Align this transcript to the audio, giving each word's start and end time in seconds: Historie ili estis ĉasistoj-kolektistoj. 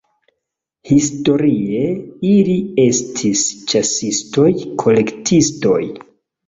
Historie 0.91 1.83
ili 2.31 2.57
estis 2.87 3.45
ĉasistoj-kolektistoj. 3.75 5.81